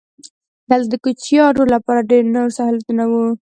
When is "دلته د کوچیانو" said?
0.69-1.63